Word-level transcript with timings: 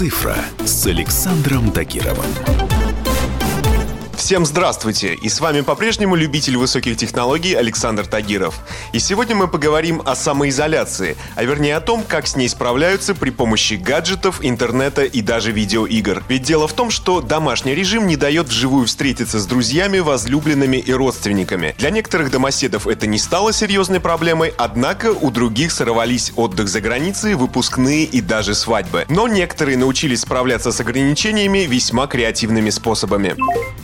«Цифра» 0.00 0.34
с 0.64 0.86
Александром 0.86 1.70
Тагировым. 1.72 2.69
Всем 4.20 4.44
здравствуйте! 4.44 5.14
И 5.14 5.30
с 5.30 5.40
вами 5.40 5.62
по-прежнему 5.62 6.14
любитель 6.14 6.58
высоких 6.58 6.98
технологий 6.98 7.54
Александр 7.54 8.06
Тагиров. 8.06 8.60
И 8.92 8.98
сегодня 8.98 9.34
мы 9.34 9.48
поговорим 9.48 10.02
о 10.04 10.14
самоизоляции, 10.14 11.16
а 11.36 11.44
вернее 11.44 11.74
о 11.74 11.80
том, 11.80 12.04
как 12.06 12.26
с 12.26 12.36
ней 12.36 12.46
справляются 12.50 13.14
при 13.14 13.30
помощи 13.30 13.74
гаджетов, 13.74 14.40
интернета 14.42 15.04
и 15.04 15.22
даже 15.22 15.52
видеоигр. 15.52 16.22
Ведь 16.28 16.42
дело 16.42 16.68
в 16.68 16.74
том, 16.74 16.90
что 16.90 17.22
домашний 17.22 17.74
режим 17.74 18.06
не 18.06 18.16
дает 18.16 18.48
вживую 18.48 18.86
встретиться 18.86 19.40
с 19.40 19.46
друзьями, 19.46 20.00
возлюбленными 20.00 20.76
и 20.76 20.92
родственниками. 20.92 21.74
Для 21.78 21.88
некоторых 21.88 22.30
домоседов 22.30 22.86
это 22.86 23.06
не 23.06 23.18
стало 23.18 23.54
серьезной 23.54 24.00
проблемой, 24.00 24.52
однако 24.58 25.12
у 25.12 25.30
других 25.30 25.72
сорвались 25.72 26.34
отдых 26.36 26.68
за 26.68 26.82
границей, 26.82 27.34
выпускные 27.34 28.04
и 28.04 28.20
даже 28.20 28.54
свадьбы. 28.54 29.06
Но 29.08 29.28
некоторые 29.28 29.78
научились 29.78 30.20
справляться 30.20 30.72
с 30.72 30.80
ограничениями 30.80 31.60
весьма 31.60 32.06
креативными 32.06 32.68
способами. 32.68 33.34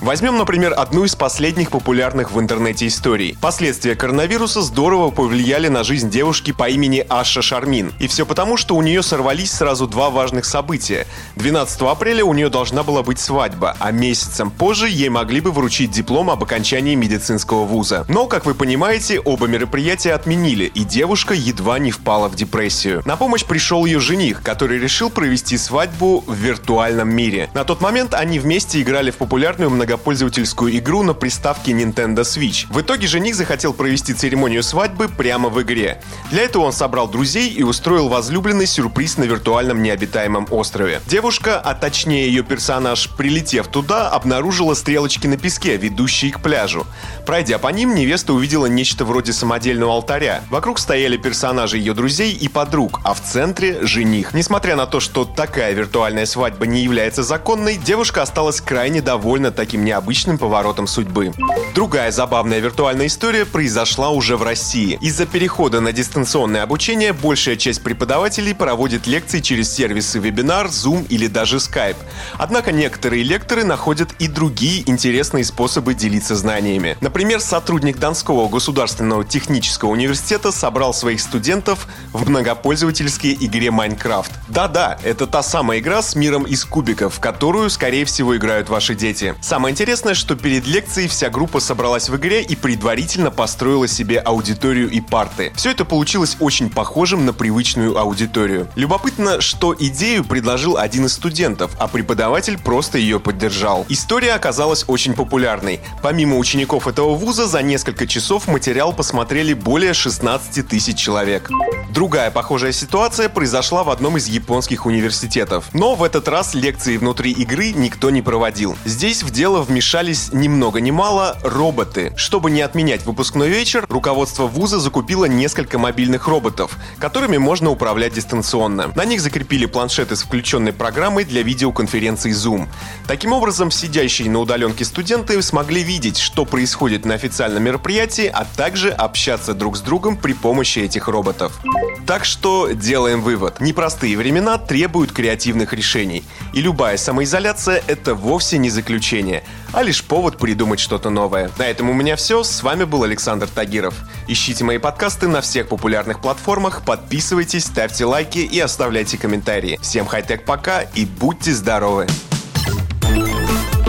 Возьмем 0.00 0.23
Возьмем, 0.24 0.38
например, 0.38 0.72
одну 0.74 1.04
из 1.04 1.14
последних 1.14 1.70
популярных 1.70 2.32
в 2.32 2.40
интернете 2.40 2.86
историй. 2.86 3.36
Последствия 3.42 3.94
коронавируса 3.94 4.62
здорово 4.62 5.10
повлияли 5.10 5.68
на 5.68 5.84
жизнь 5.84 6.08
девушки 6.08 6.50
по 6.50 6.66
имени 6.66 7.04
Аша 7.10 7.42
Шармин. 7.42 7.92
И 7.98 8.08
все 8.08 8.24
потому, 8.24 8.56
что 8.56 8.74
у 8.74 8.80
нее 8.80 9.02
сорвались 9.02 9.52
сразу 9.52 9.86
два 9.86 10.08
важных 10.08 10.46
события. 10.46 11.06
12 11.36 11.82
апреля 11.82 12.24
у 12.24 12.32
нее 12.32 12.48
должна 12.48 12.82
была 12.82 13.02
быть 13.02 13.18
свадьба, 13.18 13.76
а 13.78 13.90
месяцем 13.90 14.50
позже 14.50 14.88
ей 14.88 15.10
могли 15.10 15.42
бы 15.42 15.52
вручить 15.52 15.90
диплом 15.90 16.30
об 16.30 16.42
окончании 16.42 16.94
медицинского 16.94 17.66
вуза. 17.66 18.06
Но, 18.08 18.26
как 18.26 18.46
вы 18.46 18.54
понимаете, 18.54 19.20
оба 19.20 19.46
мероприятия 19.46 20.14
отменили, 20.14 20.64
и 20.64 20.84
девушка 20.84 21.34
едва 21.34 21.78
не 21.78 21.90
впала 21.90 22.30
в 22.30 22.34
депрессию. 22.34 23.02
На 23.04 23.16
помощь 23.16 23.44
пришел 23.44 23.84
ее 23.84 24.00
жених, 24.00 24.40
который 24.42 24.78
решил 24.78 25.10
провести 25.10 25.58
свадьбу 25.58 26.24
в 26.26 26.32
виртуальном 26.32 27.14
мире. 27.14 27.50
На 27.52 27.64
тот 27.64 27.82
момент 27.82 28.14
они 28.14 28.38
вместе 28.38 28.80
играли 28.80 29.10
в 29.10 29.16
популярную 29.16 29.68
многопользовательскую 29.68 30.13
пользовательскую 30.14 30.78
игру 30.78 31.02
на 31.02 31.12
приставке 31.12 31.72
Nintendo 31.72 32.20
Switch. 32.20 32.66
В 32.70 32.80
итоге 32.80 33.08
жених 33.08 33.34
захотел 33.34 33.74
провести 33.74 34.14
церемонию 34.14 34.62
свадьбы 34.62 35.08
прямо 35.08 35.48
в 35.48 35.60
игре. 35.60 36.00
Для 36.30 36.42
этого 36.42 36.66
он 36.66 36.72
собрал 36.72 37.08
друзей 37.08 37.48
и 37.48 37.64
устроил 37.64 38.08
возлюбленный 38.08 38.68
сюрприз 38.68 39.16
на 39.16 39.24
виртуальном 39.24 39.82
необитаемом 39.82 40.46
острове. 40.52 41.00
Девушка, 41.08 41.58
а 41.58 41.74
точнее 41.74 42.28
ее 42.28 42.44
персонаж, 42.44 43.10
прилетев 43.16 43.66
туда, 43.66 44.08
обнаружила 44.08 44.74
стрелочки 44.74 45.26
на 45.26 45.36
песке, 45.36 45.76
ведущие 45.76 46.30
к 46.30 46.40
пляжу. 46.40 46.86
Пройдя 47.26 47.58
по 47.58 47.66
ним, 47.66 47.96
невеста 47.96 48.34
увидела 48.34 48.66
нечто 48.66 49.04
вроде 49.04 49.32
самодельного 49.32 49.94
алтаря. 49.94 50.44
Вокруг 50.48 50.78
стояли 50.78 51.16
персонажи 51.16 51.76
ее 51.76 51.92
друзей 51.92 52.30
и 52.30 52.46
подруг, 52.46 53.00
а 53.02 53.14
в 53.14 53.20
центре– 53.20 53.78
жених. 53.84 54.32
Несмотря 54.32 54.76
на 54.76 54.86
то, 54.86 55.00
что 55.00 55.24
такая 55.24 55.72
виртуальная 55.72 56.26
свадьба 56.26 56.66
не 56.66 56.84
является 56.84 57.24
законной, 57.24 57.78
девушка 57.78 58.22
осталась 58.22 58.60
крайне 58.60 59.02
довольна 59.02 59.50
таким 59.50 59.84
необычным 59.84 60.03
необычным 60.04 60.36
поворотом 60.36 60.86
судьбы. 60.86 61.32
Другая 61.74 62.12
забавная 62.12 62.58
виртуальная 62.58 63.06
история 63.06 63.46
произошла 63.46 64.10
уже 64.10 64.36
в 64.36 64.42
России. 64.42 64.98
Из-за 65.00 65.24
перехода 65.24 65.80
на 65.80 65.92
дистанционное 65.92 66.62
обучение 66.62 67.14
большая 67.14 67.56
часть 67.56 67.82
преподавателей 67.82 68.54
проводит 68.54 69.06
лекции 69.06 69.40
через 69.40 69.72
сервисы 69.72 70.18
Webinar, 70.18 70.68
Zoom 70.68 71.06
или 71.08 71.26
даже 71.26 71.56
Skype. 71.56 71.96
Однако 72.34 72.70
некоторые 72.70 73.22
лекторы 73.22 73.64
находят 73.64 74.12
и 74.18 74.28
другие 74.28 74.88
интересные 74.88 75.44
способы 75.44 75.94
делиться 75.94 76.36
знаниями. 76.36 76.98
Например, 77.00 77.40
сотрудник 77.40 77.98
Донского 77.98 78.48
государственного 78.48 79.24
технического 79.24 79.90
университета 79.90 80.52
собрал 80.52 80.92
своих 80.92 81.20
студентов 81.20 81.86
в 82.12 82.28
многопользовательской 82.28 83.32
игре 83.40 83.68
Minecraft. 83.68 84.30
Да-да, 84.48 84.98
это 85.02 85.26
та 85.26 85.42
самая 85.42 85.78
игра 85.78 86.02
с 86.02 86.14
миром 86.14 86.42
из 86.42 86.64
кубиков, 86.66 87.14
в 87.14 87.20
которую, 87.20 87.70
скорее 87.70 88.04
всего, 88.04 88.36
играют 88.36 88.68
ваши 88.68 88.94
дети. 88.94 89.34
Самое 89.40 89.72
интересное 89.72 89.93
Интересно, 89.94 90.14
что 90.16 90.34
перед 90.34 90.66
лекцией 90.66 91.06
вся 91.06 91.30
группа 91.30 91.60
собралась 91.60 92.08
в 92.08 92.16
игре 92.16 92.42
и 92.42 92.56
предварительно 92.56 93.30
построила 93.30 93.86
себе 93.86 94.18
аудиторию 94.18 94.90
и 94.90 95.00
парты. 95.00 95.52
Все 95.54 95.70
это 95.70 95.84
получилось 95.84 96.36
очень 96.40 96.68
похожим 96.68 97.24
на 97.24 97.32
привычную 97.32 97.96
аудиторию. 97.96 98.66
Любопытно, 98.74 99.40
что 99.40 99.72
идею 99.78 100.24
предложил 100.24 100.78
один 100.78 101.06
из 101.06 101.12
студентов, 101.12 101.70
а 101.78 101.86
преподаватель 101.86 102.58
просто 102.58 102.98
ее 102.98 103.20
поддержал. 103.20 103.86
История 103.88 104.32
оказалась 104.32 104.84
очень 104.88 105.14
популярной. 105.14 105.78
Помимо 106.02 106.38
учеников 106.38 106.88
этого 106.88 107.14
вуза, 107.14 107.46
за 107.46 107.62
несколько 107.62 108.08
часов 108.08 108.48
материал 108.48 108.92
посмотрели 108.92 109.54
более 109.54 109.94
16 109.94 110.66
тысяч 110.66 110.96
человек. 110.96 111.48
Другая 111.90 112.32
похожая 112.32 112.72
ситуация 112.72 113.28
произошла 113.28 113.84
в 113.84 113.90
одном 113.90 114.16
из 114.16 114.26
японских 114.26 114.86
университетов. 114.86 115.66
Но 115.72 115.94
в 115.94 116.02
этот 116.02 116.26
раз 116.26 116.54
лекции 116.54 116.96
внутри 116.96 117.30
игры 117.30 117.70
никто 117.70 118.10
не 118.10 118.22
проводил. 118.22 118.76
Здесь 118.84 119.22
в 119.22 119.30
дело 119.30 119.62
вмешались 119.62 119.83
вмешались 119.84 120.32
ни 120.32 120.48
много 120.48 120.80
ни 120.80 120.90
мало 120.90 121.36
роботы. 121.42 122.14
Чтобы 122.16 122.50
не 122.50 122.62
отменять 122.62 123.04
выпускной 123.04 123.50
вечер, 123.50 123.84
руководство 123.90 124.46
вуза 124.46 124.78
закупило 124.78 125.26
несколько 125.26 125.78
мобильных 125.78 126.26
роботов, 126.26 126.78
которыми 126.98 127.36
можно 127.36 127.68
управлять 127.68 128.14
дистанционно. 128.14 128.92
На 128.96 129.04
них 129.04 129.20
закрепили 129.20 129.66
планшеты 129.66 130.16
с 130.16 130.22
включенной 130.22 130.72
программой 130.72 131.24
для 131.24 131.42
видеоконференции 131.42 132.32
Zoom. 132.32 132.66
Таким 133.06 133.34
образом, 133.34 133.70
сидящие 133.70 134.30
на 134.30 134.38
удаленке 134.38 134.86
студенты 134.86 135.42
смогли 135.42 135.82
видеть, 135.82 136.16
что 136.16 136.46
происходит 136.46 137.04
на 137.04 137.12
официальном 137.12 137.62
мероприятии, 137.62 138.30
а 138.32 138.46
также 138.56 138.88
общаться 138.90 139.52
друг 139.52 139.76
с 139.76 139.80
другом 139.82 140.16
при 140.16 140.32
помощи 140.32 140.78
этих 140.78 141.08
роботов. 141.08 141.60
Так 142.06 142.24
что 142.24 142.70
делаем 142.72 143.20
вывод. 143.20 143.60
Непростые 143.60 144.16
времена 144.16 144.56
требуют 144.56 145.12
креативных 145.12 145.74
решений. 145.74 146.24
И 146.54 146.62
любая 146.62 146.96
самоизоляция– 146.96 147.82
это 147.86 148.14
вовсе 148.14 148.56
не 148.56 148.70
заключение, 148.70 149.42
а 149.74 149.82
лишь 149.82 150.04
повод 150.04 150.38
придумать 150.38 150.80
что-то 150.80 151.10
новое. 151.10 151.50
На 151.58 151.66
этом 151.66 151.90
у 151.90 151.92
меня 151.92 152.16
все. 152.16 152.44
С 152.44 152.62
вами 152.62 152.84
был 152.84 153.02
Александр 153.02 153.48
Тагиров. 153.48 153.94
Ищите 154.28 154.64
мои 154.64 154.78
подкасты 154.78 155.28
на 155.28 155.40
всех 155.40 155.68
популярных 155.68 156.20
платформах, 156.20 156.82
подписывайтесь, 156.84 157.64
ставьте 157.64 158.04
лайки 158.04 158.38
и 158.38 158.60
оставляйте 158.60 159.18
комментарии. 159.18 159.78
Всем 159.82 160.06
хай-тек 160.06 160.44
пока 160.44 160.82
и 160.82 161.04
будьте 161.04 161.52
здоровы! 161.52 162.06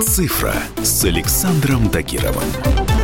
Цифра 0.01 0.53
с 0.83 1.03
Александром 1.03 1.89
Тагировым. 1.89 2.94